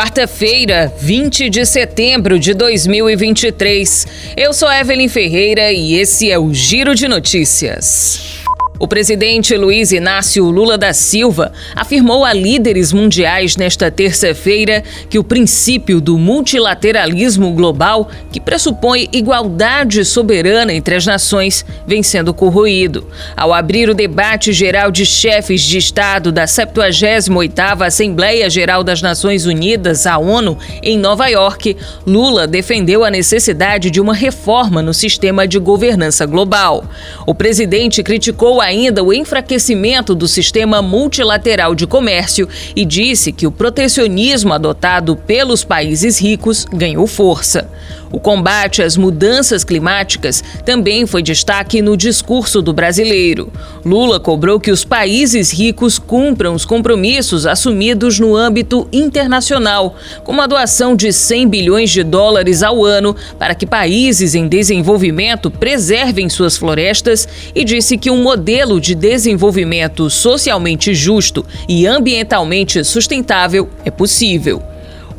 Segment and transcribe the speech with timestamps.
[0.00, 4.06] Quarta-feira, 20 de setembro de 2023.
[4.34, 8.39] Eu sou Evelyn Ferreira e esse é o Giro de Notícias.
[8.82, 15.22] O presidente Luiz Inácio Lula da Silva afirmou a líderes mundiais nesta terça-feira que o
[15.22, 23.06] princípio do multilateralismo global, que pressupõe igualdade soberana entre as nações, vem sendo corroído.
[23.36, 29.44] Ao abrir o debate geral de chefes de Estado da 78ª Assembleia Geral das Nações
[29.44, 31.76] Unidas, a ONU, em Nova York,
[32.06, 36.86] Lula defendeu a necessidade de uma reforma no sistema de governança global.
[37.26, 43.46] O presidente criticou a ainda o enfraquecimento do sistema multilateral de comércio e disse que
[43.46, 47.68] o protecionismo adotado pelos países ricos ganhou força.
[48.12, 53.52] O combate às mudanças climáticas também foi destaque no discurso do brasileiro.
[53.84, 60.48] Lula cobrou que os países ricos cumpram os compromissos assumidos no âmbito internacional, como a
[60.48, 66.56] doação de 100 bilhões de dólares ao ano para que países em desenvolvimento preservem suas
[66.56, 74.69] florestas e disse que um modelo de desenvolvimento socialmente justo e ambientalmente sustentável é possível.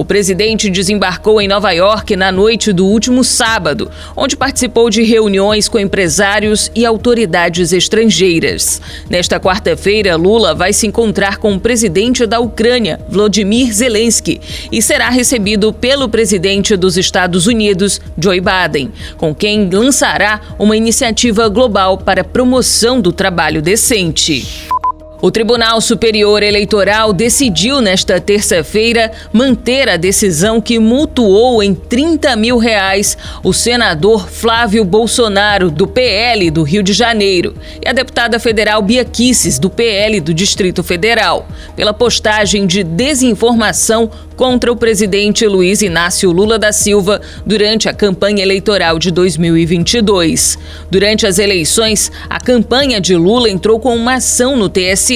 [0.02, 5.70] O presidente desembarcou em Nova York na noite do último sábado, onde participou de reuniões
[5.70, 8.82] com empresários e autoridades estrangeiras.
[9.08, 15.08] Nesta quarta-feira, Lula vai se encontrar com o presidente da Ucrânia, Vladimir Zelensky, e será
[15.08, 22.24] recebido pelo presidente dos Estados Unidos, Joe Biden, com quem lançará uma iniciativa global para
[22.24, 24.48] promoção do trabalho decente.
[25.22, 32.58] O Tribunal Superior Eleitoral decidiu nesta terça-feira manter a decisão que mutuou em 30 mil
[32.58, 38.82] reais o senador Flávio Bolsonaro, do PL do Rio de Janeiro, e a deputada federal
[38.82, 45.84] Bia Kicis, do PL do Distrito Federal, pela postagem de desinformação contra o presidente Luiz
[45.84, 50.58] Inácio Lula da Silva durante a campanha eleitoral de 2022.
[50.90, 55.11] Durante as eleições, a campanha de Lula entrou com uma ação no TSE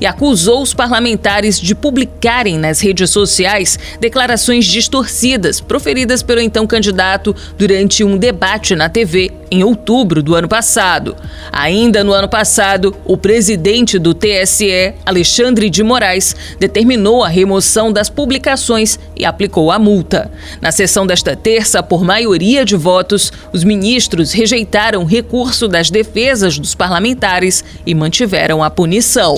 [0.00, 7.34] e acusou os parlamentares de publicarem nas redes sociais declarações distorcidas proferidas pelo então candidato
[7.56, 11.16] durante um debate na TV em outubro do ano passado.
[11.50, 18.08] Ainda no ano passado, o presidente do TSE, Alexandre de Moraes, determinou a remoção das
[18.08, 20.30] publicações e aplicou a multa.
[20.60, 26.74] Na sessão desta terça, por maioria de votos, os ministros rejeitaram recurso das defesas dos
[26.74, 29.37] parlamentares e mantiveram a punição.